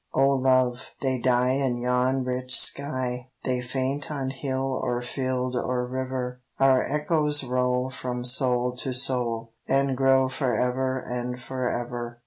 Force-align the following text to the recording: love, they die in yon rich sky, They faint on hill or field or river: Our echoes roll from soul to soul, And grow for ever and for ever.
love, 0.15 0.89
they 1.01 1.19
die 1.19 1.51
in 1.51 1.77
yon 1.77 2.23
rich 2.23 2.55
sky, 2.59 3.29
They 3.43 3.61
faint 3.61 4.09
on 4.09 4.31
hill 4.31 4.79
or 4.81 5.03
field 5.03 5.55
or 5.55 5.85
river: 5.85 6.41
Our 6.59 6.81
echoes 6.81 7.43
roll 7.43 7.91
from 7.91 8.23
soul 8.25 8.75
to 8.77 8.93
soul, 8.93 9.53
And 9.67 9.95
grow 9.95 10.27
for 10.27 10.57
ever 10.57 10.99
and 10.99 11.39
for 11.39 11.69
ever. 11.69 12.17